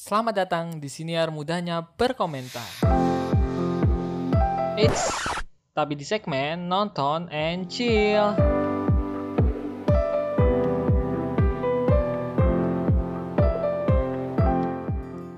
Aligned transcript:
Selamat 0.00 0.32
datang 0.32 0.80
di 0.80 0.88
siniar 0.88 1.28
mudahnya 1.28 1.84
berkomentar. 1.84 2.64
It's 4.80 5.12
tapi 5.76 5.92
di 5.92 6.08
segmen 6.08 6.72
nonton 6.72 7.28
and 7.28 7.68
chill. 7.68 8.32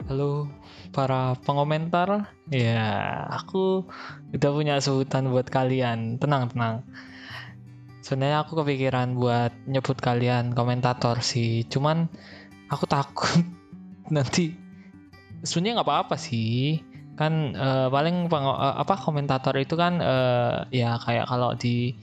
Halo 0.07 0.47
para 0.95 1.35
pengomentar. 1.43 2.31
Ya, 2.47 3.27
aku 3.35 3.91
udah 4.31 4.51
punya 4.55 4.79
sebutan 4.79 5.35
buat 5.35 5.51
kalian. 5.51 6.23
Tenang, 6.23 6.55
tenang. 6.55 6.87
Sebenarnya 7.99 8.47
aku 8.47 8.63
kepikiran 8.63 9.19
buat 9.19 9.51
nyebut 9.67 9.99
kalian 9.99 10.55
komentator 10.55 11.19
sih. 11.19 11.67
Cuman 11.67 12.07
aku 12.71 12.87
takut 12.87 13.43
nanti. 14.13 14.53
Sebenarnya 15.43 15.81
nggak 15.81 15.89
apa-apa 15.89 16.15
sih. 16.21 16.85
Kan 17.17 17.57
uh, 17.57 17.89
paling 17.89 18.29
peng, 18.29 18.45
uh, 18.45 18.77
apa 18.77 18.95
komentator 19.01 19.57
itu 19.57 19.75
kan 19.75 19.99
uh, 20.01 20.69
ya 20.69 21.01
kayak 21.01 21.29
kalau 21.29 21.57
di 21.57 21.97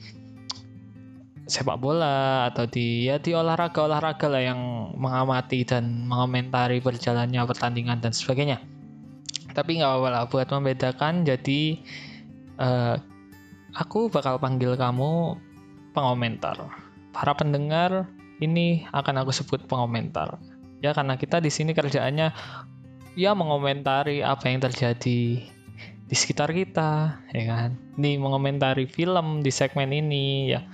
sepak 1.50 1.81
bola 1.81 2.45
atau 2.53 2.70
di 2.70 3.09
ya 3.09 3.17
di 3.17 3.34
olahraga 3.34 3.90
olahraga 3.90 4.30
lah 4.30 4.44
yang 4.53 4.94
mengamati 4.94 5.66
dan 5.66 6.05
mengomentari 6.05 6.77
berjalannya 6.77 7.41
pertandingan 7.45 8.02
dan 8.02 8.14
sebagainya. 8.14 8.62
Tapi 9.53 9.81
nggak 9.81 9.89
apa-apa 9.89 10.09
lah 10.14 10.23
buat 10.30 10.48
membedakan. 10.50 11.26
Jadi 11.26 11.81
uh, 12.62 13.02
aku 13.73 14.14
bakal 14.14 14.38
panggil 14.38 14.78
kamu 14.78 15.41
pengomentar. 15.98 16.70
Para 17.09 17.34
pendengar 17.34 18.05
ini 18.39 18.86
akan 18.94 19.26
aku 19.26 19.34
sebut 19.34 19.66
pengomentar 19.66 20.38
ya 20.80 20.96
karena 20.96 21.20
kita 21.20 21.44
di 21.44 21.52
sini 21.52 21.76
kerjaannya 21.76 22.32
ya 23.20 23.32
mengomentari 23.36 24.24
apa 24.24 24.48
yang 24.48 24.64
terjadi 24.64 25.22
di 26.10 26.16
sekitar 26.16 26.50
kita 26.56 27.22
ya 27.36 27.44
kan? 27.45 27.70
Ini 28.00 28.17
mengomentari 28.17 28.90
film 28.90 29.45
di 29.45 29.52
segmen 29.53 29.94
ini 29.94 30.56
ya. 30.56 30.66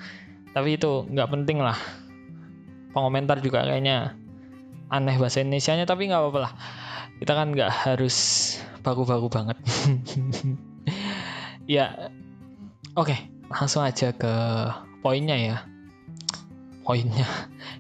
Tapi 0.56 0.80
itu 0.80 1.04
nggak 1.12 1.30
penting 1.32 1.60
lah. 1.60 1.76
Pengomentar 2.96 3.44
juga 3.44 3.68
kayaknya 3.68 4.16
aneh 4.88 5.18
bahasa 5.20 5.44
Indonesia 5.44 5.76
nya 5.76 5.84
tapi 5.84 6.08
nggak 6.08 6.22
apa-apa 6.22 6.40
lah. 6.40 6.54
Kita 7.20 7.34
kan 7.36 7.52
nggak 7.52 7.72
harus 7.72 8.16
baku-baku 8.82 9.28
banget. 9.28 9.58
Ya 11.66 12.14
oke. 12.94 13.10
Okay, 13.10 13.26
langsung 13.50 13.82
aja 13.82 14.14
ke 14.14 14.34
poinnya 15.02 15.34
ya 15.34 15.58
poinnya. 16.86 17.26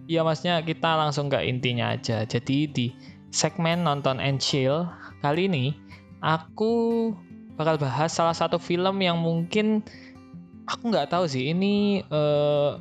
Ya 0.06 0.22
maksudnya 0.22 0.62
kita 0.62 1.02
langsung 1.02 1.34
ke 1.34 1.42
intinya 1.42 1.98
aja. 1.98 2.30
Jadi 2.30 2.70
di 2.70 2.94
segmen 3.34 3.82
nonton 3.82 4.22
and 4.22 4.38
chill 4.38 4.86
kali 5.26 5.50
ini 5.50 5.74
aku 6.22 7.10
bakal 7.58 7.82
bahas 7.82 8.14
salah 8.14 8.38
satu 8.38 8.62
film 8.62 9.02
yang 9.02 9.18
mungkin 9.18 9.82
aku 10.70 10.94
nggak 10.94 11.10
tahu 11.10 11.26
sih 11.26 11.50
ini 11.50 12.06
uh, 12.14 12.78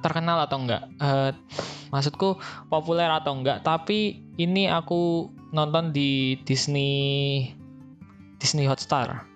terkenal 0.00 0.48
atau 0.48 0.64
enggak 0.64 0.88
uh, 0.96 1.30
maksudku 1.92 2.40
populer 2.72 3.12
atau 3.12 3.36
enggak 3.36 3.60
tapi 3.60 4.24
ini 4.40 4.72
aku 4.72 5.28
nonton 5.52 5.92
di 5.92 6.40
Disney 6.48 7.52
Disney 8.40 8.64
Hotstar 8.64 9.28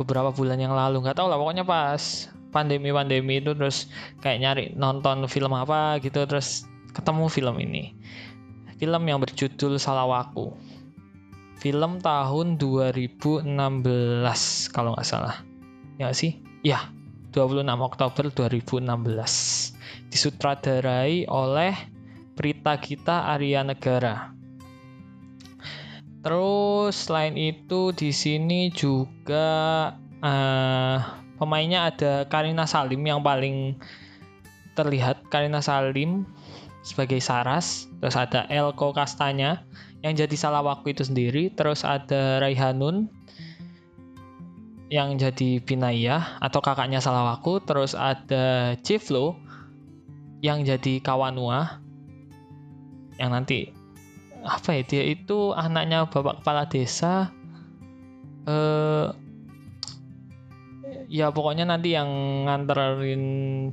beberapa 0.00 0.32
bulan 0.32 0.56
yang 0.56 0.72
lalu. 0.72 1.04
Nggak 1.04 1.20
tahu 1.20 1.28
lah 1.28 1.36
pokoknya 1.36 1.64
pas 1.68 2.32
pandemi 2.52 2.92
pandemi 2.92 3.40
itu 3.40 3.56
terus 3.56 3.88
kayak 4.20 4.38
nyari 4.44 4.64
nonton 4.76 5.24
film 5.26 5.56
apa 5.56 5.98
gitu 6.04 6.28
terus 6.28 6.68
ketemu 6.92 7.26
film 7.32 7.56
ini 7.58 7.96
film 8.82 9.06
yang 9.06 9.22
berjudul 9.22 9.78
Salawaku. 9.78 10.58
Film 11.62 12.02
tahun 12.02 12.58
2016 12.58 13.46
kalau 14.74 14.98
nggak 14.98 15.06
salah. 15.06 15.38
Ya 16.02 16.10
gak 16.10 16.18
sih? 16.18 16.42
Ya, 16.66 16.90
26 17.30 17.62
Oktober 17.78 18.26
2016. 18.34 18.82
Disutradarai 20.10 21.30
oleh 21.30 21.78
Prita 22.34 22.74
Gita 22.82 23.30
Arya 23.30 23.62
Negara. 23.62 24.34
Terus 26.26 27.06
selain 27.06 27.38
itu 27.38 27.94
di 27.94 28.10
sini 28.10 28.74
juga 28.74 29.94
uh, 30.26 31.21
pemainnya 31.42 31.90
ada 31.90 32.22
Karina 32.30 32.70
Salim 32.70 33.02
yang 33.02 33.18
paling 33.26 33.74
terlihat. 34.78 35.26
Karina 35.26 35.58
Salim 35.58 36.22
sebagai 36.86 37.18
Saras, 37.18 37.90
terus 37.98 38.14
ada 38.14 38.46
Elko 38.46 38.94
Kastanya 38.94 39.66
yang 40.06 40.14
jadi 40.14 40.38
salah 40.38 40.62
waktu 40.62 40.94
itu 40.94 41.02
sendiri, 41.02 41.50
terus 41.58 41.82
ada 41.82 42.38
Raihanun 42.38 43.10
yang 44.86 45.18
jadi 45.18 45.58
Binaya 45.66 46.38
atau 46.38 46.62
kakaknya 46.62 47.02
salah 47.02 47.34
waktu, 47.34 47.58
terus 47.66 47.98
ada 47.98 48.78
Ciflo 48.86 49.34
yang 50.46 50.62
jadi 50.62 51.02
Kawanua 51.02 51.82
yang 53.18 53.34
nanti. 53.34 53.74
Apa 54.42 54.78
ya 54.78 54.82
dia 54.82 55.02
itu 55.06 55.54
anaknya 55.54 56.06
bapak 56.06 56.42
kepala 56.42 56.66
desa 56.66 57.30
eh 58.42 59.21
ya 61.12 61.28
pokoknya 61.28 61.68
nanti 61.68 61.92
yang 61.92 62.08
nganterin 62.48 63.24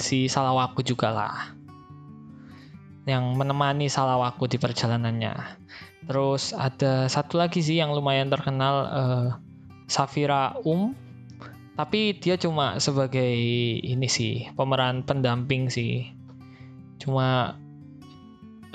si 0.04 0.28
Salawaku 0.28 0.84
juga 0.84 1.16
lah 1.16 1.36
yang 3.08 3.34
menemani 3.34 3.90
Salawaku 3.90 4.46
di 4.46 4.62
perjalanannya. 4.62 5.34
Terus 6.06 6.54
ada 6.54 7.10
satu 7.10 7.42
lagi 7.42 7.64
sih 7.64 7.82
yang 7.82 7.96
lumayan 7.96 8.30
terkenal 8.30 8.76
uh, 8.86 9.28
Safira 9.90 10.54
Um, 10.62 10.94
tapi 11.74 12.14
dia 12.18 12.38
cuma 12.38 12.78
sebagai 12.78 13.34
ini 13.82 14.06
sih 14.06 14.46
pemeran 14.54 15.02
pendamping 15.02 15.72
sih. 15.74 16.12
Cuma 17.02 17.58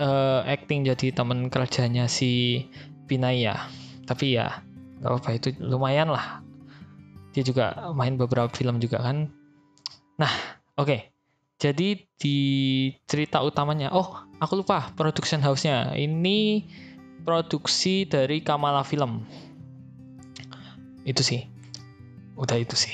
uh, 0.01 0.41
acting 0.49 0.89
jadi 0.89 1.15
teman 1.15 1.47
kerjanya 1.53 2.11
si 2.11 2.65
Binaya. 3.07 3.71
Tapi 4.09 4.35
ya 4.35 4.65
nggak 4.99 5.11
apa-apa 5.11 5.31
itu 5.37 5.49
lumayan 5.63 6.11
lah. 6.11 6.44
Dia 7.35 7.43
juga 7.43 7.91
main 7.93 8.15
beberapa 8.15 8.49
film 8.55 8.79
juga 8.79 9.03
kan. 9.03 9.29
Nah, 10.17 10.33
oke. 10.79 10.87
Okay. 10.87 11.01
Jadi 11.59 12.11
di 12.19 12.39
cerita 13.07 13.41
utamanya, 13.41 13.95
oh 13.95 14.27
aku 14.43 14.63
lupa 14.63 14.91
production 14.99 15.41
house-nya. 15.41 15.95
Ini 15.95 16.67
produksi 17.25 18.05
dari 18.05 18.43
Kamala 18.45 18.83
Film. 18.85 19.25
Itu 21.07 21.23
sih. 21.25 21.47
Udah 22.35 22.59
itu 22.59 22.75
sih. 22.75 22.93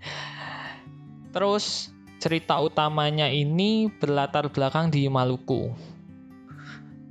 Terus 1.34 1.94
cerita 2.18 2.58
utamanya 2.58 3.30
ini 3.30 3.88
berlatar 3.88 4.50
belakang 4.50 4.90
di 4.90 5.06
Maluku. 5.06 5.70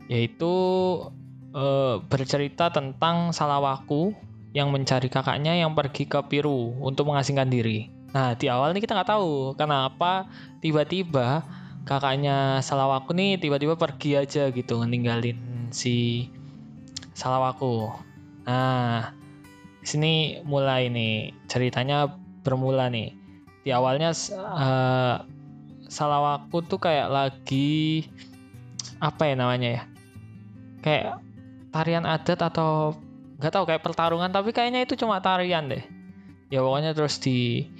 Yaitu 0.10 0.54
e, 1.54 1.66
bercerita 2.10 2.74
tentang 2.74 3.32
Salawaku 3.32 4.12
yang 4.54 4.74
mencari 4.74 5.08
kakaknya 5.08 5.54
yang 5.54 5.78
pergi 5.78 6.10
ke 6.10 6.20
Peru 6.26 6.74
untuk 6.82 7.10
mengasingkan 7.10 7.50
diri. 7.50 7.90
Nah 8.10 8.34
di 8.34 8.50
awal 8.50 8.74
nih 8.74 8.82
kita 8.82 8.98
nggak 8.98 9.12
tahu 9.14 9.54
kenapa 9.54 10.26
tiba-tiba 10.66 11.46
kakaknya 11.86 12.58
Salawaku 12.66 13.14
nih 13.14 13.38
tiba-tiba 13.38 13.78
pergi 13.78 14.18
aja 14.18 14.50
gitu 14.50 14.82
ninggalin 14.82 15.70
si 15.70 16.28
Salawaku. 17.14 17.94
Nah 18.50 19.14
sini 19.86 20.42
mulai 20.42 20.90
nih 20.90 21.34
ceritanya 21.46 22.10
bermula 22.42 22.90
nih. 22.90 23.14
Di 23.62 23.70
awalnya 23.70 24.10
uh, 24.34 25.22
Salawaku 25.86 26.66
tuh 26.66 26.82
kayak 26.82 27.10
lagi 27.14 28.10
apa 28.98 29.30
ya 29.30 29.36
namanya 29.38 29.70
ya? 29.70 29.84
Kayak 30.82 31.06
tarian 31.70 32.06
adat 32.10 32.42
atau 32.42 32.98
nggak 33.40 33.52
tahu 33.56 33.64
kayak 33.66 33.84
pertarungan 33.84 34.30
tapi 34.30 34.52
kayaknya 34.52 34.84
itu 34.84 35.00
cuma 35.00 35.24
tarian 35.24 35.72
deh. 35.72 35.84
Ya 36.52 36.60
pokoknya 36.60 36.92
terus 36.92 37.18
di 37.24 37.72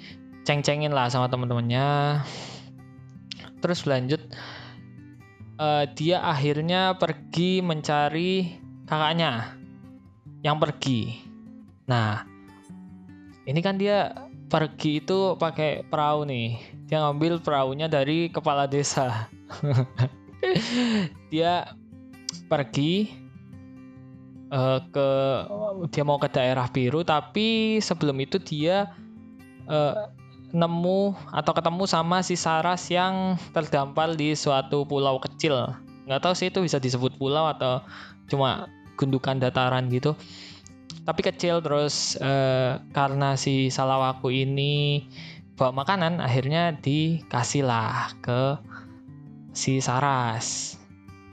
ceng-cengin 0.48 0.90
lah 0.90 1.12
sama 1.12 1.28
teman-temannya 1.28 2.20
terus 3.60 3.84
lanjut 3.84 4.24
uh, 5.60 5.84
dia 5.92 6.24
akhirnya 6.24 6.96
pergi 6.96 7.60
mencari 7.60 8.56
kakaknya 8.88 9.54
yang 10.40 10.56
pergi. 10.56 11.20
Nah 11.84 12.24
ini 13.44 13.60
kan 13.60 13.76
dia 13.76 14.16
pergi 14.48 15.04
itu 15.04 15.36
pakai 15.36 15.86
perahu 15.86 16.24
nih. 16.26 16.58
Dia 16.90 17.06
ngambil 17.06 17.44
perahunya 17.44 17.86
dari 17.86 18.32
kepala 18.32 18.66
desa. 18.66 19.30
Dia 21.30 21.70
pergi 22.50 23.06
uh, 24.52 24.78
ke 24.90 25.08
dia 25.94 26.04
mau 26.04 26.18
ke 26.18 26.28
daerah 26.30 26.66
biru 26.68 27.06
tapi 27.06 27.78
sebelum 27.80 28.18
itu 28.20 28.36
dia 28.42 28.92
uh, 29.70 30.10
nemu 30.50 31.14
atau 31.30 31.52
ketemu 31.54 31.84
sama 31.86 32.22
si 32.26 32.34
Saras 32.34 32.90
yang 32.90 33.38
terdampar 33.54 34.18
di 34.18 34.34
suatu 34.34 34.82
pulau 34.82 35.22
kecil. 35.22 35.74
Nggak 36.10 36.20
tahu 36.26 36.34
sih 36.34 36.50
itu 36.50 36.58
bisa 36.62 36.82
disebut 36.82 37.14
pulau 37.16 37.46
atau 37.46 37.82
cuma 38.26 38.66
gundukan 38.98 39.38
dataran 39.38 39.86
gitu. 39.94 40.18
Tapi 41.06 41.20
kecil 41.22 41.62
terus 41.62 42.18
eh, 42.18 42.82
karena 42.90 43.38
si 43.38 43.70
Salawaku 43.70 44.34
ini 44.34 45.06
bawa 45.54 45.86
makanan 45.86 46.18
akhirnya 46.18 46.74
dikasihlah 46.82 48.18
ke 48.18 48.58
si 49.54 49.78
Saras. 49.78 50.76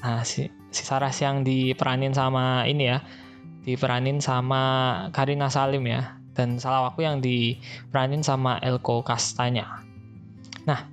Nah 0.06 0.22
si 0.22 0.46
si 0.78 0.86
Saras 0.86 1.18
yang 1.26 1.42
diperanin 1.42 2.14
sama 2.14 2.70
ini 2.70 2.94
ya. 2.94 3.02
Diperanin 3.66 4.22
sama 4.22 4.62
Karina 5.10 5.50
Salim 5.50 5.82
ya. 5.90 6.22
Dan 6.38 6.62
Salawaku 6.62 7.02
yang 7.02 7.18
diperanin 7.18 8.22
sama 8.22 8.62
Elko 8.62 9.02
Kastanya. 9.02 9.82
Nah 10.70 10.86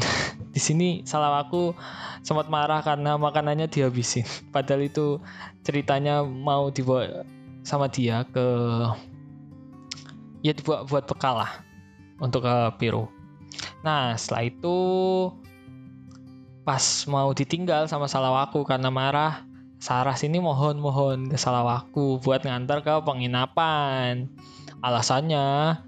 di 0.56 0.60
sini 0.60 1.04
Salawaku 1.04 1.76
sempat 2.24 2.48
marah 2.48 2.80
karena 2.80 3.20
makanannya 3.20 3.68
dihabisin. 3.68 4.24
Padahal 4.54 4.88
itu 4.88 5.20
ceritanya 5.60 6.24
mau 6.24 6.72
dibawa 6.72 7.28
sama 7.68 7.84
dia 7.92 8.24
ke 8.32 8.48
ya 10.40 10.56
dibuat 10.56 10.88
buat 10.88 11.04
bekal 11.04 11.44
lah 11.44 11.52
untuk 12.16 12.48
ke 12.48 12.56
Piru. 12.80 13.12
Nah 13.84 14.16
setelah 14.16 14.48
itu 14.48 14.76
pas 16.68 16.84
mau 17.08 17.32
ditinggal 17.32 17.88
sama 17.88 18.04
Salawaku 18.04 18.60
karena 18.68 18.92
marah, 18.92 19.48
Saras 19.80 20.20
ini 20.20 20.36
mohon-mohon 20.36 21.32
ke 21.32 21.40
Salawaku 21.40 22.20
buat 22.20 22.44
ngantar 22.44 22.84
ke 22.84 22.92
penginapan. 23.08 24.28
Alasannya 24.84 25.80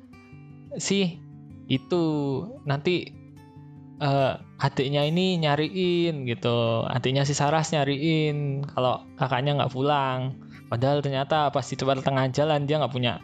sih 0.80 1.20
itu 1.68 2.02
nanti 2.64 3.12
uh, 4.00 4.40
adiknya 4.56 5.04
ini 5.04 5.36
nyariin 5.38 6.24
gitu 6.24 6.82
adiknya 6.88 7.28
si 7.28 7.36
Saras 7.36 7.76
nyariin 7.76 8.64
kalau 8.72 9.04
kakaknya 9.20 9.60
nggak 9.60 9.74
pulang 9.76 10.40
Padahal 10.70 11.02
ternyata 11.02 11.50
pas 11.50 11.66
di 11.66 11.74
tengah 11.74 12.30
jalan 12.30 12.62
dia 12.62 12.78
nggak 12.78 12.94
punya 12.94 13.18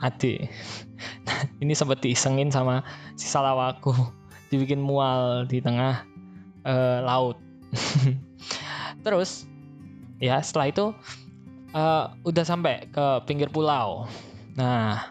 adik. 0.00 0.48
Ini 1.62 1.76
sempat 1.76 2.00
diisengin 2.00 2.48
sama 2.48 2.80
si 3.12 3.28
Salawaku, 3.28 3.92
dibikin 4.48 4.80
mual 4.80 5.44
di 5.44 5.60
tengah 5.60 6.08
uh, 6.64 6.98
laut. 7.04 7.36
Terus 9.04 9.46
ya 10.18 10.42
setelah 10.42 10.72
itu 10.72 10.86
uh, 11.74 12.14
udah 12.24 12.44
sampai 12.46 12.88
ke 12.90 13.06
pinggir 13.28 13.50
pulau. 13.52 14.08
Nah, 14.58 15.10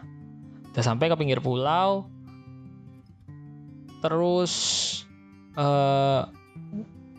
udah 0.74 0.84
sampai 0.84 1.08
ke 1.08 1.16
pinggir 1.16 1.40
pulau. 1.40 2.08
Terus 4.04 4.52
uh, 5.58 6.28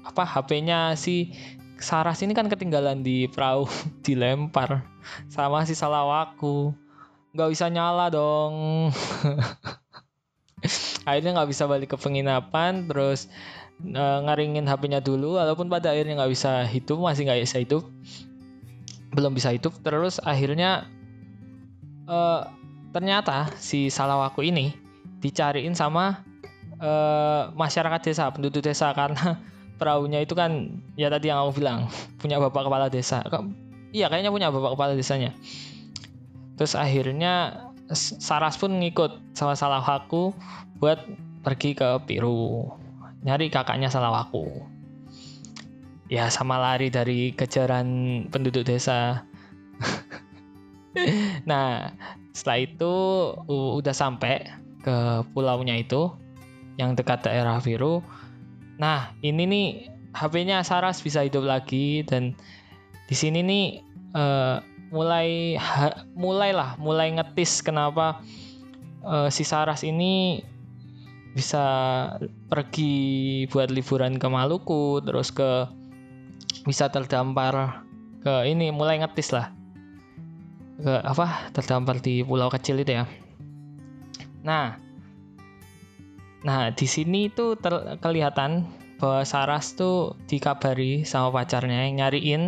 apa 0.05 0.23
HP-nya 0.25 0.95
si 0.97 1.35
Saras 1.79 2.19
ini 2.19 2.35
kan 2.35 2.51
ketinggalan 2.51 3.05
di 3.05 3.31
perahu 3.31 3.63
dilempar 4.05 4.83
sama 5.31 5.63
si 5.63 5.73
Salawaku 5.73 6.75
nggak 7.31 7.49
bisa 7.53 7.69
nyala 7.69 8.09
dong 8.09 8.89
akhirnya 11.07 11.39
nggak 11.39 11.49
bisa 11.49 11.69
balik 11.69 11.93
ke 11.93 11.97
penginapan 11.97 12.89
terus 12.89 13.29
uh, 13.95 14.19
ngaringin 14.27 14.67
HP-nya 14.67 14.99
dulu 14.99 15.39
walaupun 15.39 15.67
pada 15.67 15.91
akhirnya 15.93 16.19
nggak 16.19 16.31
bisa 16.31 16.63
hidup 16.67 16.97
masih 16.99 17.27
nggak 17.27 17.41
bisa 17.43 17.57
hidup 17.61 17.83
belum 19.13 19.33
bisa 19.33 19.49
hidup 19.51 19.73
terus 19.81 20.21
akhirnya 20.21 20.85
uh, 22.09 22.49
ternyata 22.89 23.53
si 23.57 23.93
Salawaku 23.93 24.45
ini 24.45 24.73
dicariin 25.21 25.75
sama 25.77 26.25
uh, 26.81 27.51
masyarakat 27.53 28.01
desa 28.01 28.31
penduduk 28.33 28.63
desa. 28.65 28.91
Karena 28.97 29.37
perahunya 29.77 30.23
itu 30.23 30.33
kan 30.35 30.81
ya 30.99 31.07
tadi 31.07 31.31
yang 31.31 31.45
aku 31.45 31.61
bilang 31.63 31.87
punya 32.19 32.41
bapak 32.41 32.67
kepala 32.67 32.87
desa. 32.91 33.23
Iya 33.95 34.11
kayaknya 34.11 34.31
punya 34.33 34.49
bapak 34.51 34.75
kepala 34.75 34.91
desanya. 34.95 35.31
Terus 36.59 36.75
akhirnya 36.75 37.65
Saras 37.95 38.53
pun 38.59 38.77
ngikut 38.77 39.33
sama 39.33 39.57
Salawaku 39.57 40.35
buat 40.77 41.01
pergi 41.41 41.73
ke 41.73 41.97
Piru 42.05 42.69
nyari 43.25 43.51
kakaknya 43.51 43.91
Salawaku 43.91 44.63
ya 46.09 46.27
sama 46.33 46.57
lari 46.57 46.89
dari 46.89 47.33
kejaran 47.33 47.87
penduduk 48.31 48.67
desa. 48.67 49.23
Nah 51.45 51.93
setelah 52.33 52.65
itu 52.65 52.93
udah 53.47 53.93
sampai 53.93 54.41
ke 54.81 55.21
pulaunya 55.31 55.77
itu 55.77 56.09
yang 56.81 56.97
dekat 56.97 57.23
daerah 57.23 57.61
Piru 57.61 58.01
Nah, 58.79 59.11
ini 59.19 59.43
nih 59.43 59.67
HP-nya 60.15 60.63
Saras 60.63 61.03
bisa 61.03 61.27
hidup 61.27 61.43
lagi 61.43 62.01
dan 62.07 62.31
di 63.11 63.15
sini 63.15 63.43
nih 63.43 63.65
uh, 64.15 64.63
mulai 64.89 65.59
ha, 65.59 66.07
mulailah 66.15 66.79
mulai 66.79 67.13
ngetis 67.13 67.59
kenapa 67.59 68.23
uh, 69.03 69.27
si 69.27 69.43
Saras 69.43 69.83
ini 69.83 70.41
bisa 71.39 71.63
pergi 72.51 73.47
buat 73.47 73.71
liburan 73.71 74.19
ke 74.19 74.27
Maluku 74.27 74.99
terus 75.07 75.31
ke 75.31 75.71
bisa 76.67 76.91
terdampar 76.91 77.87
ke 78.19 78.43
ini 78.43 78.75
mulai 78.75 78.99
ngetis 78.99 79.31
lah 79.31 79.55
ke 80.83 80.93
apa 81.07 81.47
terdampar 81.55 82.03
di 82.03 82.27
pulau 82.27 82.51
kecil 82.51 82.83
itu 82.83 82.99
ya 82.99 83.07
nah 84.43 84.89
Nah, 86.39 86.71
di 86.71 86.87
sini 86.87 87.27
ter- 87.35 87.99
kelihatan 87.99 88.63
bahwa 88.99 89.23
Saras 89.27 89.75
tuh 89.75 90.15
dikabari 90.27 91.03
sama 91.03 91.31
pacarnya 91.31 91.87
yang 91.87 92.03
nyariin 92.03 92.43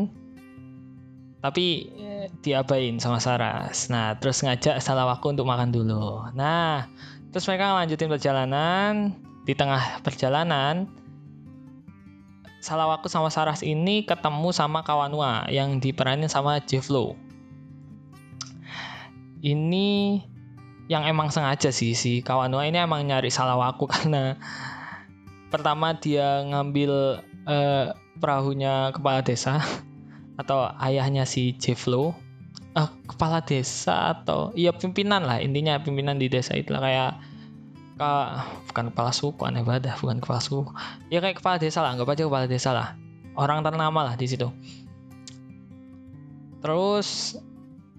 tapi 1.41 1.89
eh, 1.97 2.27
diabain 2.45 3.01
sama 3.01 3.17
Saras. 3.17 3.89
Nah, 3.89 4.15
terus 4.21 4.45
ngajak 4.45 4.77
Salawaku 4.79 5.33
untuk 5.33 5.49
makan 5.49 5.73
dulu. 5.73 6.29
Nah, 6.37 6.87
terus 7.31 7.47
mereka 7.47 7.75
lanjutin 7.75 8.11
perjalanan. 8.11 9.15
Di 9.41 9.57
tengah 9.57 10.05
perjalanan, 10.05 10.85
Salawaku 12.61 13.09
sama 13.09 13.33
Saras 13.33 13.65
ini 13.65 14.05
ketemu 14.05 14.53
sama 14.53 14.85
Kawanua 14.85 15.49
yang 15.49 15.81
diperanin 15.81 16.29
sama 16.29 16.61
Jefflo. 16.61 17.17
Ini 19.41 20.21
yang 20.85 21.09
emang 21.09 21.33
sengaja 21.33 21.73
sih 21.73 21.97
si 21.97 22.21
Kawanua 22.21 22.69
ini 22.69 22.77
emang 22.77 23.01
nyari 23.09 23.33
salah 23.33 23.57
waku 23.57 23.89
karena 23.95 24.37
pertama 25.49 25.97
dia 25.97 26.45
ngambil 26.45 27.23
uh, 27.49 27.97
perahunya 28.21 28.93
kepala 28.93 29.25
desa 29.25 29.57
atau 30.37 30.69
ayahnya 30.85 31.25
si 31.25 31.57
Jeflo 31.57 32.13
uh, 32.77 32.89
kepala 33.21 33.37
desa 33.45 34.17
atau 34.17 34.49
iya 34.57 34.73
pimpinan 34.73 35.21
lah 35.21 35.37
intinya 35.37 35.77
pimpinan 35.77 36.17
di 36.17 36.25
desa 36.25 36.57
itu 36.57 36.73
lah 36.73 36.81
kayak 36.81 37.11
ke, 38.01 38.11
bukan 38.73 38.89
kepala 38.89 39.13
suku 39.13 39.37
aneh 39.45 39.61
banget 39.61 39.93
bukan 40.01 40.17
kepala 40.17 40.41
suku. 40.41 40.65
Ya 41.13 41.21
kayak 41.21 41.37
kepala 41.37 41.61
desa 41.61 41.85
lah 41.85 41.93
nggak 41.93 42.17
aja 42.17 42.25
kepala 42.25 42.49
desa 42.49 42.73
lah. 42.73 42.97
Orang 43.37 43.61
ternama 43.61 44.09
lah 44.09 44.17
di 44.17 44.25
situ. 44.25 44.49
Terus 46.65 47.37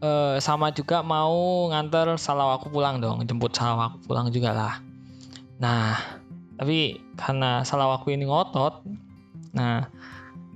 uh, 0.03 0.43
sama 0.43 0.75
juga 0.75 1.07
mau 1.07 1.71
nganter 1.71 2.19
Salawaku 2.19 2.75
pulang 2.75 2.99
dong, 2.99 3.23
jemput 3.23 3.55
Salawaku 3.55 4.03
pulang 4.03 4.27
juga 4.35 4.51
lah. 4.51 4.75
Nah, 5.63 6.03
tapi 6.59 6.99
karena 7.15 7.63
Salawaku 7.63 8.11
ini 8.11 8.27
ngotot, 8.27 8.83
nah 9.55 9.87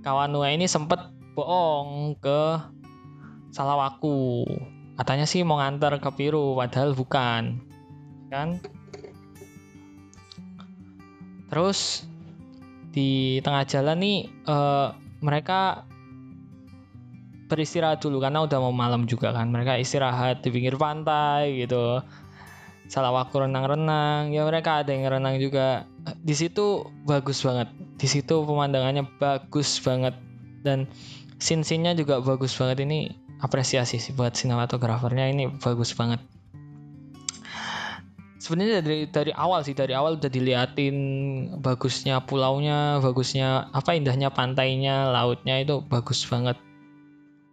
kawan 0.02 0.34
Nua 0.34 0.50
ini 0.50 0.66
sempet 0.66 0.98
bohong 1.38 2.18
ke 2.18 2.58
Salawaku. 3.56 4.44
Katanya 5.00 5.24
sih 5.24 5.40
mau 5.40 5.56
nganter 5.56 5.96
ke 5.96 6.10
Piru, 6.12 6.52
padahal 6.52 6.92
bukan. 6.92 7.56
Kan? 8.28 8.60
Terus 11.48 12.04
di 12.92 13.40
tengah 13.40 13.64
jalan 13.64 13.96
nih 13.96 14.18
uh, 14.44 14.92
mereka 15.24 15.88
beristirahat 17.48 18.04
dulu 18.04 18.20
karena 18.20 18.44
udah 18.44 18.58
mau 18.60 18.76
malam 18.76 19.08
juga 19.08 19.32
kan. 19.32 19.48
Mereka 19.48 19.80
istirahat 19.80 20.44
di 20.44 20.52
pinggir 20.52 20.76
pantai 20.76 21.64
gitu. 21.64 22.04
Salah 22.92 23.08
waktu 23.16 23.48
renang-renang. 23.48 24.36
Ya 24.36 24.44
mereka 24.44 24.84
ada 24.84 24.92
yang 24.92 25.08
renang 25.08 25.40
juga. 25.40 25.88
Di 26.20 26.36
situ 26.36 26.84
bagus 27.08 27.40
banget. 27.40 27.72
Di 27.96 28.04
situ 28.04 28.44
pemandangannya 28.44 29.08
bagus 29.16 29.80
banget. 29.80 30.12
Dan 30.60 30.84
scene-scene-nya 31.40 31.96
juga 31.96 32.20
bagus 32.20 32.52
banget. 32.52 32.84
Ini 32.84 33.25
apresiasi 33.40 34.00
sih 34.00 34.16
buat 34.16 34.32
sinematografernya 34.32 35.28
ini 35.28 35.44
bagus 35.60 35.92
banget. 35.92 36.20
Sebenarnya 38.40 38.78
dari 38.78 39.10
dari 39.10 39.32
awal 39.34 39.66
sih 39.66 39.74
dari 39.74 39.90
awal 39.90 40.22
udah 40.22 40.30
diliatin 40.30 40.96
bagusnya 41.58 42.22
pulaunya 42.22 43.02
bagusnya 43.02 43.66
apa 43.74 43.98
indahnya 43.98 44.30
pantainya 44.30 45.10
lautnya 45.10 45.58
itu 45.58 45.82
bagus 45.82 46.22
banget. 46.30 46.54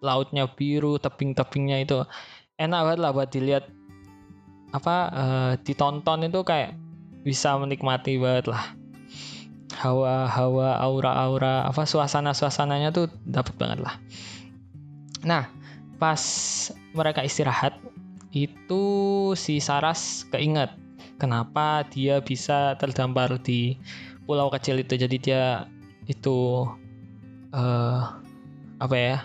Lautnya 0.03 0.45
biru, 0.51 0.99
tebing-tebingnya 0.99 1.81
itu 1.81 2.03
enak 2.59 2.79
banget 2.85 2.99
lah 3.01 3.11
buat 3.15 3.29
dilihat 3.31 3.65
apa 4.75 4.95
uh, 5.09 5.51
ditonton 5.63 6.27
itu 6.27 6.43
kayak 6.45 6.77
bisa 7.23 7.55
menikmati 7.57 8.19
banget 8.19 8.51
lah. 8.51 8.65
hawa-hawa 9.73 10.77
aura-aura 10.77 11.65
apa 11.65 11.89
suasana-suasananya 11.89 12.93
tuh 12.93 13.09
dapat 13.25 13.57
banget 13.57 13.79
lah. 13.81 13.97
Nah 15.25 15.62
pas 16.03 16.19
mereka 16.91 17.23
istirahat 17.23 17.79
itu 18.35 18.83
si 19.39 19.63
Saras 19.63 20.27
keinget 20.35 20.75
kenapa 21.15 21.87
dia 21.87 22.19
bisa 22.19 22.75
terdampar 22.75 23.39
di 23.39 23.79
pulau 24.27 24.51
kecil 24.51 24.83
itu. 24.83 24.99
Jadi 24.99 25.15
dia 25.15 25.63
itu 26.11 26.67
uh, 27.55 28.19
apa 28.83 28.95
ya 28.99 29.17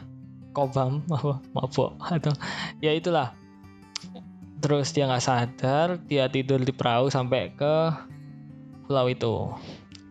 kobam 0.54 1.02
mabok 1.58 1.98
atau 1.98 2.30
ya 2.78 2.94
itulah. 2.94 3.34
Terus 4.62 4.94
dia 4.94 5.10
nggak 5.10 5.26
sadar 5.26 5.98
dia 6.06 6.30
tidur 6.30 6.62
di 6.62 6.70
perahu 6.70 7.10
sampai 7.10 7.50
ke 7.58 7.90
pulau 8.86 9.10
itu. 9.10 9.50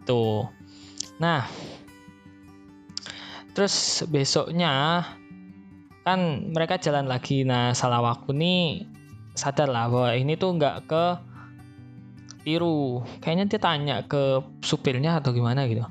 Tuh. 0.04 0.44
Nah 1.24 1.48
terus 3.56 4.04
besoknya 4.12 5.02
kan 6.08 6.20
mereka 6.56 6.80
jalan 6.80 7.12
lagi. 7.12 7.44
Nah 7.44 7.76
salah 7.76 8.00
waktu 8.00 8.32
nih 8.32 8.88
sadar 9.36 9.68
lah 9.68 9.92
bahwa 9.92 10.16
ini 10.16 10.40
tuh 10.40 10.56
nggak 10.56 10.78
ke 10.88 11.06
Piru 12.48 13.04
kayaknya 13.20 13.52
dia 13.52 13.60
tanya 13.60 13.96
ke 14.08 14.40
supirnya 14.64 15.20
atau 15.20 15.36
gimana 15.36 15.68
gitu. 15.68 15.84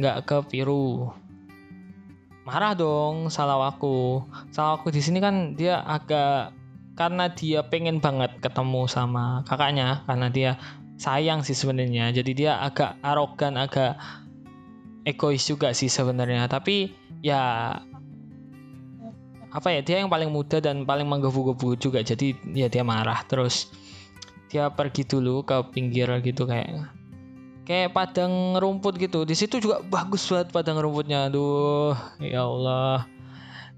Nggak 0.00 0.16
ke 0.24 0.36
Piru 0.48 1.12
marah 2.48 2.72
dong 2.72 3.28
salah 3.28 3.60
waktu. 3.60 4.24
Salah 4.48 4.80
waktu 4.80 4.96
di 4.96 5.02
sini 5.04 5.20
kan 5.20 5.52
dia 5.52 5.84
agak 5.84 6.56
karena 6.96 7.28
dia 7.28 7.60
pengen 7.68 8.00
banget 8.00 8.32
ketemu 8.40 8.88
sama 8.88 9.44
kakaknya 9.44 10.00
karena 10.08 10.32
dia 10.32 10.50
sayang 10.96 11.44
sih 11.44 11.52
sebenarnya. 11.52 12.16
Jadi 12.16 12.32
dia 12.32 12.64
agak 12.64 12.96
arogan 13.04 13.60
agak 13.60 14.00
egois 15.04 15.44
juga 15.44 15.76
sih 15.76 15.92
sebenarnya. 15.92 16.48
Tapi 16.48 16.96
ya 17.20 17.76
apa 19.54 19.70
ya 19.70 19.80
dia 19.86 20.02
yang 20.02 20.10
paling 20.10 20.34
muda 20.34 20.58
dan 20.58 20.82
paling 20.82 21.06
menggebu-gebu 21.06 21.78
juga. 21.78 22.02
Jadi 22.02 22.34
ya 22.58 22.66
dia 22.66 22.82
marah 22.82 23.22
terus. 23.30 23.70
Dia 24.50 24.66
pergi 24.74 25.06
dulu 25.06 25.46
ke 25.46 25.54
pinggir 25.70 26.10
gitu 26.26 26.50
kayak 26.50 26.90
kayak 27.62 27.94
padang 27.94 28.58
rumput 28.58 28.98
gitu. 28.98 29.22
Di 29.22 29.38
situ 29.38 29.62
juga 29.62 29.78
bagus 29.86 30.26
banget 30.26 30.50
padang 30.50 30.82
rumputnya. 30.82 31.30
Aduh 31.30 31.94
ya 32.18 32.42
Allah. 32.42 33.06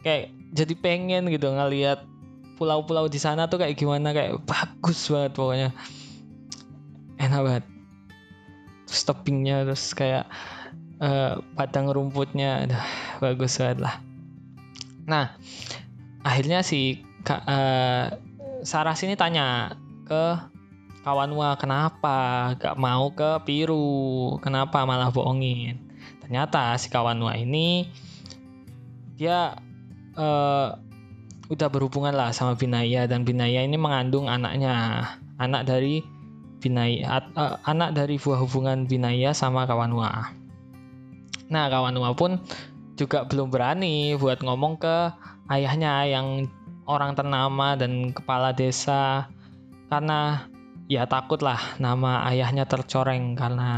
Kayak 0.01 0.33
jadi 0.57 0.75
pengen 0.81 1.29
gitu 1.29 1.53
ngelihat 1.53 2.09
pulau-pulau 2.57 3.05
di 3.13 3.21
sana 3.21 3.45
tuh 3.45 3.61
kayak 3.61 3.77
gimana. 3.77 4.17
Kayak 4.17 4.41
bagus 4.49 5.13
banget 5.13 5.37
pokoknya. 5.37 5.69
Enak 7.21 7.41
banget. 7.45 7.65
Stoppingnya 8.89 9.69
terus 9.69 9.93
kayak 9.93 10.25
uh, 11.05 11.37
padang 11.53 11.93
rumputnya. 11.93 12.65
Aduh 12.65 12.85
bagus 13.21 13.61
banget 13.61 13.85
lah 13.85 14.16
nah 15.07 15.39
akhirnya 16.27 16.67
si 16.67 17.01
uh, 17.31 18.11
Saras 18.67 18.99
ini 19.07 19.15
tanya 19.15 19.79
ke 20.07 20.35
kawan 21.07 21.31
Wah 21.39 21.55
kenapa 21.55 22.51
gak 22.59 22.75
mau 22.75 23.15
ke 23.15 23.39
Piru? 23.47 24.35
Kenapa 24.43 24.83
malah 24.83 25.15
bohongin? 25.15 25.79
Ternyata 26.19 26.75
si 26.83 26.91
kawan 26.91 27.23
Wah 27.23 27.39
ini 27.39 27.87
dia 29.15 29.55
uh, 30.19 30.75
udah 31.47 31.69
berhubungan 31.71 32.11
lah 32.11 32.35
sama 32.35 32.59
Binaya 32.59 33.07
dan 33.07 33.23
Binaya 33.23 33.63
ini 33.63 33.79
mengandung 33.79 34.27
anaknya. 34.27 35.07
Anak 35.39 35.69
dari 35.69 36.03
Binaya 36.59 37.23
uh, 37.37 37.61
anak 37.69 37.95
dari 37.95 38.19
buah 38.19 38.41
hubungan 38.43 38.89
Binaya 38.89 39.37
sama 39.37 39.69
kawan 39.69 39.95
Wah 39.95 40.33
nah 41.47 41.71
kawan 41.71 41.95
Wah 42.01 42.11
pun 42.17 42.43
juga 42.97 43.29
belum 43.29 43.53
berani 43.53 44.17
buat 44.17 44.41
ngomong 44.41 44.81
ke 44.81 44.97
ayahnya 45.53 46.09
yang 46.09 46.49
orang 46.89 47.13
ternama 47.13 47.77
dan 47.77 48.11
kepala 48.11 48.51
desa 48.57 49.29
karena 49.93 50.49
ya 50.91 51.07
takut 51.07 51.43
lah 51.45 51.61
nama 51.77 52.27
ayahnya 52.33 52.65
tercoreng 52.67 53.37
karena 53.37 53.71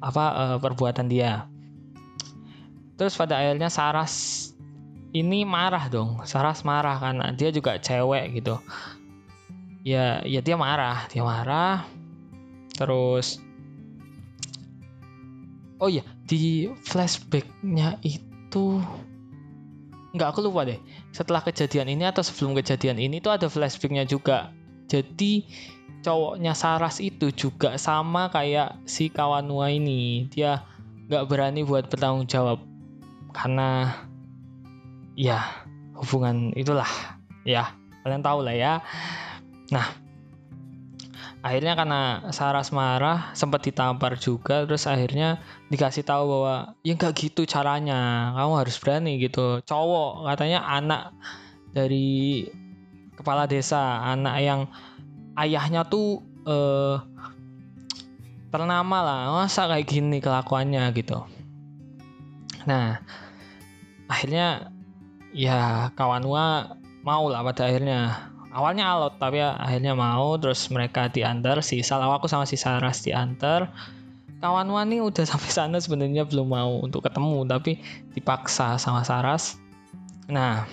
apa 0.00 0.24
uh, 0.32 0.56
perbuatan 0.56 1.10
dia. 1.10 1.44
Terus 2.96 3.16
pada 3.16 3.40
akhirnya 3.40 3.68
Saras 3.68 4.46
ini 5.12 5.44
marah 5.44 5.88
dong. 5.88 6.20
Saras 6.24 6.64
marah 6.64 6.96
karena 7.00 7.32
dia 7.32 7.50
juga 7.52 7.76
cewek 7.80 8.40
gitu. 8.40 8.56
Ya, 9.80 10.20
ya 10.28 10.44
dia 10.44 10.56
marah, 10.60 11.08
dia 11.08 11.24
marah. 11.24 11.88
Terus 12.76 13.40
Oh 15.80 15.88
iya, 15.88 16.04
di 16.30 16.70
flashbacknya 16.86 17.98
itu 18.06 18.78
nggak 20.14 20.28
aku 20.30 20.46
lupa 20.46 20.62
deh. 20.62 20.78
Setelah 21.10 21.42
kejadian 21.42 21.90
ini 21.90 22.06
atau 22.06 22.22
sebelum 22.22 22.54
kejadian 22.54 23.02
ini 23.02 23.18
tuh 23.18 23.34
ada 23.34 23.50
flashbacknya 23.50 24.06
juga 24.06 24.54
jadi 24.86 25.42
cowoknya 26.06 26.54
Saras 26.54 27.02
itu 27.02 27.34
juga 27.34 27.74
sama 27.78 28.30
kayak 28.30 28.78
si 28.86 29.10
Kawanua 29.10 29.74
ini. 29.74 30.30
Dia 30.30 30.62
nggak 31.10 31.26
berani 31.26 31.66
buat 31.66 31.90
bertanggung 31.90 32.30
jawab 32.30 32.62
karena 33.34 33.90
ya 35.18 35.42
hubungan 35.98 36.54
itulah 36.54 36.86
ya 37.42 37.74
kalian 38.06 38.22
tahu 38.22 38.46
lah 38.46 38.54
ya. 38.54 38.72
Nah 39.74 39.99
akhirnya 41.40 41.72
karena 41.72 42.02
Saras 42.36 42.68
marah 42.68 43.32
sempat 43.32 43.64
ditampar 43.64 44.20
juga 44.20 44.68
terus 44.68 44.84
akhirnya 44.84 45.40
dikasih 45.72 46.04
tahu 46.04 46.28
bahwa 46.28 46.76
ya 46.84 46.92
nggak 46.96 47.16
gitu 47.16 47.48
caranya 47.48 48.32
kamu 48.36 48.52
harus 48.60 48.76
berani 48.76 49.16
gitu 49.16 49.64
cowok 49.64 50.28
katanya 50.28 50.60
anak 50.68 51.16
dari 51.70 52.44
kepala 53.20 53.44
desa, 53.44 54.00
anak 54.00 54.34
yang 54.40 54.60
ayahnya 55.36 55.84
tuh 55.84 56.24
eh, 56.48 56.96
ternama 58.48 58.98
lah, 59.04 59.20
masa 59.44 59.68
kayak 59.68 59.84
gini 59.84 60.18
kelakuannya 60.24 60.88
gitu. 60.96 61.20
Nah, 62.64 63.04
akhirnya 64.08 64.72
ya 65.36 65.92
kawan 65.94 66.24
Wa 66.24 66.74
mau 67.04 67.28
lah 67.28 67.44
pada 67.44 67.68
akhirnya. 67.68 68.32
Awalnya 68.50 68.84
alot 68.90 69.14
tapi 69.22 69.38
ya, 69.38 69.54
akhirnya 69.54 69.94
mau 69.94 70.34
terus 70.38 70.66
mereka 70.74 71.06
diantar 71.06 71.62
si 71.62 71.82
Salawaku 71.86 72.26
sama 72.26 72.46
si 72.46 72.58
Saras 72.58 73.02
diantar. 73.06 73.70
Kawan 74.40 74.68
Wa 74.72 74.82
nih 74.88 75.04
udah 75.04 75.24
sampai 75.30 75.50
sana 75.52 75.76
sebenarnya 75.78 76.26
belum 76.26 76.50
mau 76.50 76.82
untuk 76.82 77.06
ketemu 77.06 77.46
tapi 77.46 77.78
dipaksa 78.12 78.80
sama 78.80 79.06
Saras. 79.06 79.60
Nah, 80.26 80.66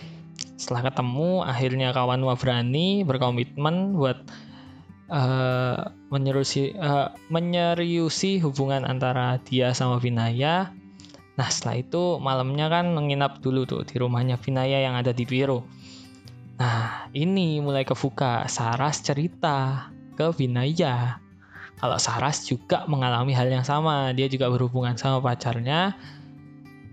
setelah 0.57 0.89
ketemu 0.89 1.45
akhirnya 1.45 1.93
kawan 1.93 2.25
Wa 2.25 2.33
berani 2.33 3.05
berkomitmen 3.05 3.93
buat 3.93 4.25
uh, 5.11 5.91
menyerusi 6.11 6.75
uh, 6.77 7.11
menyeriusi 7.31 8.39
hubungan 8.43 8.83
antara 8.87 9.39
dia 9.43 9.71
sama 9.75 9.99
Vinaya 9.99 10.71
nah 11.37 11.47
setelah 11.53 11.85
itu 11.85 12.03
malamnya 12.17 12.65
kan 12.65 12.97
menginap 12.97 13.45
dulu 13.45 13.69
tuh 13.69 13.85
di 13.85 14.01
rumahnya 14.01 14.41
Vinaya 14.41 14.81
yang 14.81 14.97
ada 14.97 15.13
di 15.13 15.21
Biro 15.21 15.69
nah 16.57 17.09
ini 17.13 17.61
mulai 17.61 17.85
kebuka. 17.85 18.49
Saras 18.49 19.01
cerita 19.05 19.89
ke 20.17 20.33
Vinaya. 20.33 21.21
Kalau 21.77 22.01
Saras 22.01 22.49
juga 22.49 22.89
mengalami 22.89 23.37
hal 23.37 23.47
yang 23.53 23.61
sama. 23.61 24.11
Dia 24.17 24.25
juga 24.25 24.49
berhubungan 24.49 24.97
sama 24.97 25.21
pacarnya. 25.21 25.93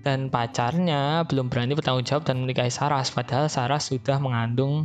Dan 0.05 0.29
pacarnya 0.29 1.25
belum 1.25 1.49
berani 1.49 1.73
bertanggung 1.73 2.05
jawab 2.05 2.29
dan 2.29 2.45
menikahi 2.45 2.69
Saras. 2.69 3.09
Padahal 3.09 3.49
Saras 3.49 3.89
sudah 3.89 4.21
mengandung 4.21 4.85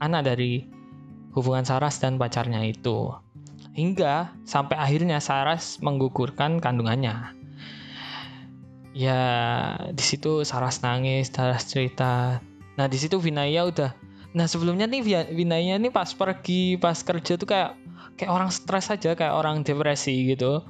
anak 0.00 0.32
dari 0.32 0.64
hubungan 1.36 1.68
Saras 1.68 2.00
dan 2.00 2.16
pacarnya 2.16 2.64
itu. 2.64 3.12
Hingga 3.76 4.32
sampai 4.48 4.80
akhirnya 4.80 5.20
Saras 5.20 5.76
menggugurkan 5.84 6.56
kandungannya. 6.64 7.36
Ya 8.96 9.20
di 9.92 10.00
situ 10.00 10.40
Saras 10.48 10.80
nangis 10.80 11.28
Saras 11.28 11.68
cerita. 11.68 12.40
Nah 12.80 12.88
di 12.88 12.96
situ 12.96 13.20
Vinaya 13.20 13.68
udah 13.68 13.92
nah 14.36 14.44
sebelumnya 14.44 14.84
nih 14.84 15.32
Vinaya 15.32 15.80
nih 15.80 15.88
pas 15.88 16.12
pergi 16.12 16.76
pas 16.76 17.00
kerja 17.00 17.40
tuh 17.40 17.48
kayak 17.48 17.72
kayak 18.20 18.32
orang 18.32 18.52
stres 18.52 18.92
aja 18.92 19.16
kayak 19.16 19.32
orang 19.32 19.64
depresi 19.64 20.36
gitu. 20.36 20.64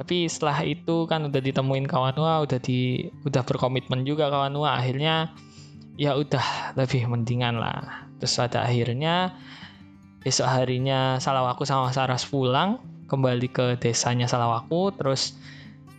Tapi 0.00 0.24
setelah 0.32 0.64
itu 0.64 1.04
kan 1.04 1.28
udah 1.28 1.40
ditemuin 1.44 1.84
kawan 1.84 2.16
Wah 2.16 2.40
udah 2.40 2.56
di 2.56 3.12
udah 3.28 3.44
berkomitmen 3.44 4.08
juga 4.08 4.32
kawan 4.32 4.56
Wah 4.56 4.80
akhirnya 4.80 5.32
ya 6.00 6.16
udah 6.16 6.72
lebih 6.80 7.04
mendingan 7.04 7.60
lah. 7.60 8.08
Terus 8.16 8.40
pada 8.40 8.64
akhirnya 8.64 9.36
besok 10.24 10.48
harinya 10.48 11.20
Salawaku 11.20 11.68
sama 11.68 11.92
Saras 11.92 12.24
pulang 12.24 12.80
kembali 13.12 13.48
ke 13.52 13.66
desanya 13.76 14.24
Salawaku. 14.24 14.96
Terus 14.96 15.36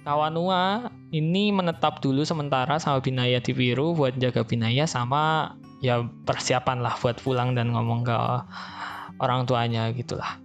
kawan 0.01 0.33
Wah 0.41 0.89
ini 1.13 1.53
menetap 1.53 2.01
dulu 2.01 2.25
sementara 2.25 2.81
sama 2.81 2.97
Binaya 3.05 3.37
di 3.37 3.53
Biru 3.53 3.93
buat 3.93 4.17
jaga 4.17 4.41
Binaya 4.41 4.89
sama 4.89 5.53
ya 5.81 6.05
persiapan 6.25 6.85
lah 6.85 6.93
buat 7.01 7.17
pulang 7.25 7.57
dan 7.57 7.73
ngomong 7.73 8.05
ke 8.05 8.17
orang 9.17 9.49
tuanya 9.49 9.89
gitulah 9.91 10.37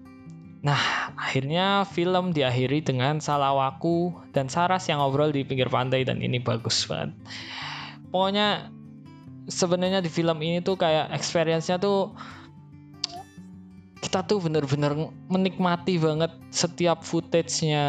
Nah, 0.66 0.82
akhirnya 1.14 1.86
film 1.86 2.34
diakhiri 2.34 2.82
dengan 2.82 3.22
Salawaku 3.22 4.10
dan 4.34 4.50
Saras 4.50 4.90
yang 4.90 4.98
ngobrol 4.98 5.30
di 5.30 5.46
pinggir 5.46 5.70
pantai 5.70 6.02
dan 6.02 6.18
ini 6.18 6.42
bagus 6.42 6.82
banget. 6.90 7.14
Pokoknya 8.10 8.74
sebenarnya 9.46 10.02
di 10.02 10.10
film 10.10 10.42
ini 10.42 10.58
tuh 10.58 10.74
kayak 10.74 11.14
experience-nya 11.14 11.78
tuh 11.78 12.10
kita 14.02 14.26
tuh 14.26 14.42
bener-bener 14.42 15.06
menikmati 15.30 16.02
banget 16.02 16.34
setiap 16.50 17.06
footage-nya 17.06 17.86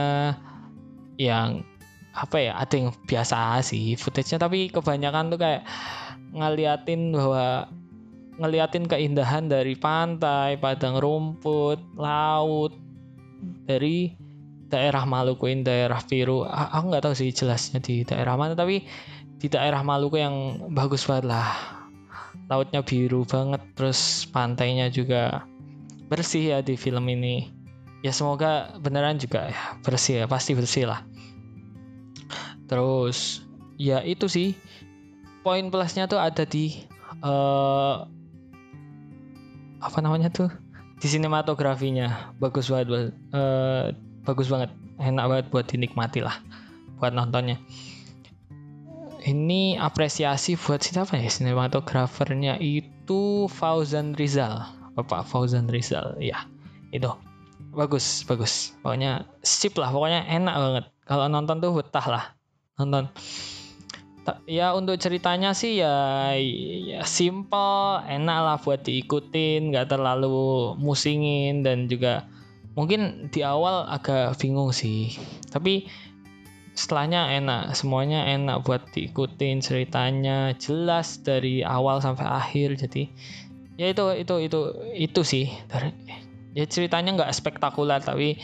yang 1.18 1.66
apa 2.14 2.38
ya 2.38 2.54
ada 2.58 2.74
yang 2.74 2.90
biasa 3.06 3.62
sih 3.62 3.94
footage-nya 3.94 4.42
tapi 4.42 4.70
kebanyakan 4.74 5.34
tuh 5.34 5.38
kayak 5.42 5.62
ngeliatin 6.36 7.16
bahwa 7.16 7.68
ngeliatin 8.38 8.86
keindahan 8.86 9.50
dari 9.50 9.74
pantai, 9.74 10.58
padang 10.62 11.02
rumput, 11.02 11.82
laut, 11.98 12.74
dari 13.66 14.14
daerah 14.70 15.04
Maluku 15.08 15.50
ini 15.50 15.66
daerah 15.66 16.00
biru. 16.06 16.46
Aku 16.46 16.94
nggak 16.94 17.04
tahu 17.08 17.16
sih 17.18 17.34
jelasnya 17.34 17.82
di 17.82 18.04
daerah 18.06 18.38
mana, 18.38 18.54
tapi 18.54 18.86
di 19.38 19.48
daerah 19.50 19.82
Maluku 19.82 20.22
yang 20.22 20.68
bagus 20.72 21.08
banget 21.08 21.34
lah. 21.34 21.50
Lautnya 22.48 22.80
biru 22.86 23.28
banget, 23.28 23.60
terus 23.76 24.24
pantainya 24.32 24.88
juga 24.88 25.44
bersih 26.08 26.56
ya 26.56 26.60
di 26.64 26.80
film 26.80 27.10
ini. 27.12 27.52
Ya 28.06 28.14
semoga 28.14 28.78
beneran 28.80 29.18
juga 29.18 29.50
ya 29.50 29.62
bersih 29.84 30.24
ya, 30.24 30.26
pasti 30.30 30.54
bersih 30.54 30.88
lah. 30.88 31.02
Terus 32.70 33.44
ya 33.78 34.06
itu 34.06 34.30
sih 34.30 34.54
poin 35.48 35.72
plusnya 35.72 36.12
tuh 36.12 36.20
ada 36.20 36.44
di 36.44 36.76
uh, 37.24 38.04
apa 39.80 39.98
namanya 40.04 40.28
tuh? 40.28 40.52
Di 41.00 41.08
sinematografinya. 41.08 42.36
Bagus 42.36 42.68
banget 42.68 43.16
uh, 43.32 43.96
bagus 44.28 44.52
banget. 44.52 44.76
Enak 45.00 45.26
banget 45.32 45.46
buat 45.48 45.66
dinikmati 45.72 46.20
lah 46.20 46.36
buat 47.00 47.16
nontonnya. 47.16 47.56
Ini 49.24 49.80
apresiasi 49.80 50.60
buat 50.60 50.84
siapa 50.84 51.16
ya? 51.16 51.32
Sinematografernya 51.32 52.60
itu 52.60 53.48
Fauzan 53.48 54.20
Rizal. 54.20 54.68
Bapak 55.00 55.24
Fauzan 55.24 55.72
Rizal 55.72 56.20
ya 56.20 56.44
itu. 56.92 57.08
Bagus 57.72 58.28
bagus. 58.28 58.76
Pokoknya 58.84 59.24
sip 59.48 59.80
lah 59.80 59.96
pokoknya 59.96 60.28
enak 60.28 60.56
banget. 60.60 60.86
Kalau 61.08 61.32
nonton 61.32 61.64
tuh 61.64 61.72
betah 61.72 62.04
lah 62.04 62.26
nonton 62.76 63.08
ya 64.48 64.76
untuk 64.76 65.00
ceritanya 65.00 65.56
sih 65.56 65.80
ya, 65.80 66.36
ya 66.36 67.02
simple 67.08 68.04
enak 68.04 68.38
lah 68.44 68.58
buat 68.60 68.84
diikutin 68.84 69.72
nggak 69.72 69.92
terlalu 69.92 70.76
musingin 70.76 71.64
dan 71.64 71.88
juga 71.88 72.28
mungkin 72.76 73.32
di 73.34 73.42
awal 73.42 73.88
agak 73.90 74.38
bingung 74.38 74.76
sih. 74.76 75.16
Tapi 75.50 75.90
setelahnya 76.78 77.34
enak 77.42 77.74
semuanya 77.74 78.30
enak 78.30 78.62
buat 78.62 78.86
diikutin 78.94 79.66
ceritanya 79.66 80.54
jelas 80.62 81.26
dari 81.26 81.66
awal 81.66 82.04
sampai 82.04 82.28
akhir. 82.28 82.78
Jadi 82.78 83.10
ya 83.82 83.90
itu 83.90 84.04
itu 84.14 84.36
itu 84.46 84.60
itu 84.94 85.22
sih. 85.26 85.46
Ya 86.54 86.66
ceritanya 86.70 87.18
nggak 87.18 87.34
spektakuler 87.34 88.02
tapi 88.02 88.38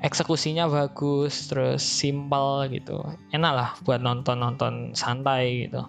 eksekusinya 0.00 0.64
bagus 0.66 1.52
terus 1.52 1.84
simpel 1.84 2.68
gitu. 2.72 3.04
Enak 3.32 3.52
lah 3.52 3.70
buat 3.84 4.00
nonton 4.00 4.40
nonton 4.40 4.96
santai 4.96 5.68
gitu. 5.68 5.84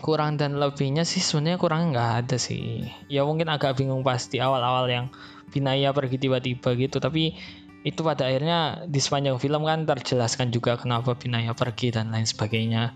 Kurang 0.00 0.40
dan 0.40 0.56
lebihnya 0.56 1.04
sih 1.04 1.20
sebenarnya 1.20 1.58
kurang 1.60 1.92
nggak 1.92 2.10
ada 2.24 2.36
sih. 2.40 2.88
Ya 3.10 3.26
mungkin 3.26 3.50
agak 3.50 3.76
bingung 3.76 4.06
pas 4.06 4.22
di 4.30 4.40
awal-awal 4.40 4.88
yang 4.88 5.06
Binaya 5.50 5.90
pergi 5.90 6.14
tiba-tiba 6.14 6.78
gitu 6.78 7.02
tapi 7.02 7.34
itu 7.82 8.00
pada 8.06 8.30
akhirnya 8.30 8.86
di 8.86 9.02
sepanjang 9.02 9.42
film 9.42 9.66
kan 9.66 9.82
terjelaskan 9.82 10.54
juga 10.54 10.78
kenapa 10.78 11.18
Binaya 11.18 11.52
pergi 11.52 11.90
dan 11.90 12.14
lain 12.14 12.24
sebagainya. 12.24 12.94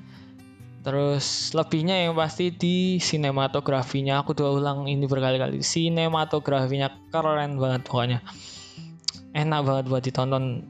Terus 0.84 1.50
lebihnya 1.56 1.96
yang 1.96 2.12
pasti 2.14 2.52
di 2.52 3.00
sinematografinya. 3.00 4.20
Aku 4.20 4.36
udah 4.36 4.52
ulang 4.52 4.84
ini 4.84 5.08
berkali-kali. 5.08 5.64
Sinematografinya 5.64 6.92
keren 7.08 7.56
banget 7.56 7.88
pokoknya 7.88 8.20
enak 9.34 9.60
banget 9.66 9.84
buat 9.90 10.02
ditonton. 10.06 10.64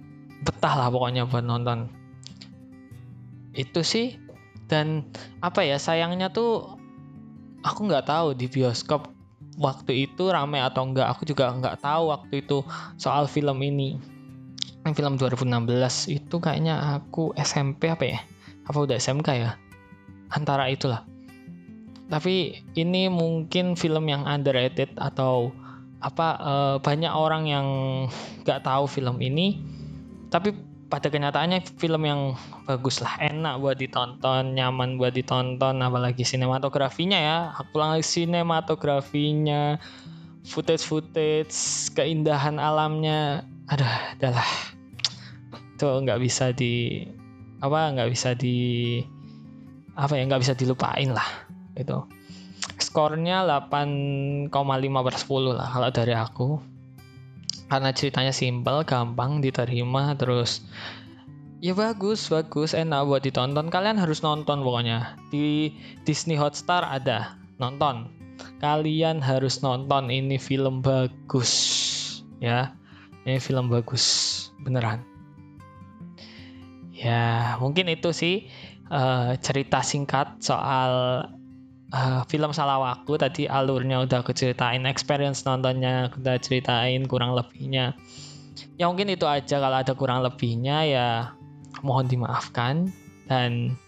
Betah 0.44 0.74
lah 0.76 0.88
pokoknya 0.90 1.28
buat 1.28 1.44
nonton. 1.44 1.92
Itu 3.54 3.84
sih. 3.84 4.18
Dan 4.66 5.04
apa 5.44 5.60
ya 5.60 5.76
sayangnya 5.76 6.32
tuh 6.32 6.80
aku 7.60 7.84
nggak 7.84 8.08
tahu 8.08 8.32
di 8.32 8.48
bioskop 8.48 9.12
waktu 9.60 10.08
itu 10.08 10.32
ramai 10.32 10.64
atau 10.64 10.82
enggak 10.88 11.12
aku 11.14 11.28
juga 11.28 11.52
nggak 11.52 11.84
tahu 11.84 12.10
waktu 12.10 12.42
itu 12.42 12.64
soal 12.96 13.28
film 13.28 13.60
ini. 13.60 14.00
Film 14.84 15.16
2016 15.16 16.12
itu 16.12 16.36
kayaknya 16.40 17.00
aku 17.00 17.32
SMP 17.40 17.88
apa 17.88 18.04
ya? 18.04 18.20
Apa 18.68 18.84
udah 18.84 19.00
SMK 19.00 19.28
ya? 19.32 19.56
Antara 20.28 20.68
itulah. 20.68 21.08
Tapi 22.12 22.60
ini 22.76 23.08
mungkin 23.08 23.80
film 23.80 24.12
yang 24.12 24.28
underrated 24.28 24.92
atau 25.00 25.56
apa 26.04 26.28
uh, 26.36 26.76
banyak 26.84 27.08
orang 27.08 27.48
yang 27.48 27.66
nggak 28.44 28.60
tahu 28.60 28.84
film 28.84 29.16
ini 29.24 29.56
tapi 30.28 30.52
pada 30.92 31.08
kenyataannya 31.10 31.64
film 31.80 32.06
yang 32.06 32.36
bagus 32.68 33.00
lah 33.02 33.16
enak 33.18 33.58
buat 33.58 33.80
ditonton 33.80 34.54
nyaman 34.54 35.00
buat 35.00 35.16
ditonton 35.16 35.80
apalagi 35.82 36.22
sinematografinya 36.22 37.18
ya. 37.18 37.38
Aku 37.58 37.82
lagi 37.82 38.04
sinematografinya 38.04 39.80
footage 40.46 40.84
footage 40.86 41.56
keindahan 41.98 42.62
alamnya. 42.62 43.42
Ada 43.66 44.14
adalah 44.20 44.48
itu 45.74 45.88
nggak 45.88 46.20
bisa 46.22 46.54
di 46.54 47.02
apa 47.58 47.90
nggak 47.96 48.10
bisa 48.12 48.36
di 48.36 48.56
apa 49.96 50.14
ya 50.14 50.22
nggak 50.28 50.42
bisa 50.46 50.54
dilupain 50.54 51.10
lah 51.10 51.26
itu 51.74 51.96
skornya 52.94 53.42
8,5 53.42 54.54
per 55.02 55.14
10 55.18 55.58
lah 55.58 55.66
kalau 55.66 55.90
dari 55.90 56.14
aku. 56.14 56.62
Karena 57.66 57.90
ceritanya 57.90 58.30
simpel 58.30 58.86
gampang 58.86 59.42
diterima 59.42 60.14
terus 60.14 60.62
ya 61.58 61.74
bagus 61.74 62.30
bagus 62.30 62.70
enak 62.70 63.02
buat 63.10 63.26
ditonton. 63.26 63.66
Kalian 63.66 63.98
harus 63.98 64.22
nonton 64.22 64.62
pokoknya. 64.62 65.18
Di 65.34 65.74
Disney 66.06 66.38
Hotstar 66.38 66.86
ada 66.86 67.34
nonton. 67.58 68.14
Kalian 68.62 69.18
harus 69.18 69.58
nonton 69.58 70.06
ini 70.06 70.38
film 70.38 70.78
bagus 70.78 71.50
ya. 72.38 72.78
Ini 73.26 73.42
film 73.42 73.74
bagus 73.74 74.06
beneran. 74.62 75.02
Ya 76.94 77.58
mungkin 77.58 77.90
itu 77.90 78.14
sih 78.14 78.46
uh, 78.86 79.34
cerita 79.42 79.82
singkat 79.82 80.38
soal 80.38 81.26
uh, 81.94 82.20
film 82.26 82.50
Salawaku 82.50 83.14
tadi 83.14 83.46
alurnya 83.46 84.02
udah 84.02 84.26
aku 84.26 84.34
ceritain, 84.34 84.82
experience 84.84 85.46
nontonnya 85.46 86.10
udah 86.18 86.36
ceritain 86.42 87.06
kurang 87.06 87.38
lebihnya. 87.38 87.94
Ya 88.74 88.90
mungkin 88.90 89.06
itu 89.14 89.24
aja 89.30 89.62
kalau 89.62 89.78
ada 89.78 89.94
kurang 89.94 90.26
lebihnya 90.26 90.82
ya 90.82 91.08
mohon 91.86 92.10
dimaafkan 92.10 92.90
dan 93.30 93.78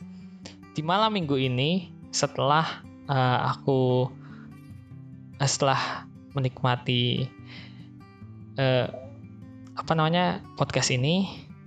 di 0.79 0.83
malam 0.87 1.19
minggu 1.19 1.35
ini 1.35 1.90
setelah 2.14 2.87
uh, 3.11 3.57
aku 3.57 4.07
uh, 5.42 5.49
setelah 5.49 6.07
menikmati 6.38 7.27
uh, 8.61 8.87
apa 9.77 9.92
namanya 9.92 10.40
podcast 10.57 10.95
ini 10.95 11.27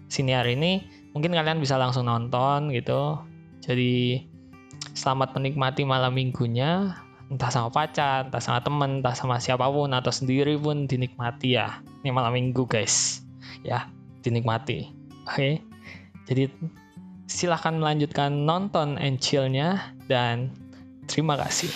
siniar 0.09 0.45
ini 0.49 0.81
mungkin 1.13 1.33
kalian 1.33 1.61
bisa 1.61 1.77
langsung 1.77 2.05
nonton 2.05 2.73
gitu 2.73 3.17
jadi 3.61 4.23
selamat 4.99 5.31
menikmati 5.39 5.87
malam 5.87 6.11
minggunya 6.11 6.91
entah 7.31 7.47
sama 7.47 7.71
pacar, 7.71 8.27
entah 8.27 8.43
sama 8.43 8.59
temen, 8.59 8.99
entah 8.99 9.15
sama 9.15 9.39
siapa 9.39 9.63
pun 9.71 9.95
atau 9.95 10.11
sendiri 10.11 10.59
pun 10.59 10.91
dinikmati 10.91 11.55
ya. 11.55 11.79
Ini 12.03 12.11
malam 12.11 12.35
minggu 12.35 12.67
guys, 12.67 13.23
ya 13.63 13.87
dinikmati. 14.27 14.91
Oke, 15.23 15.31
okay? 15.31 15.53
jadi 16.27 16.51
silahkan 17.31 17.79
melanjutkan 17.79 18.43
nonton 18.43 18.99
and 18.99 19.23
chill-nya 19.23 19.95
dan 20.11 20.51
terima 21.07 21.39
kasih. 21.39 21.71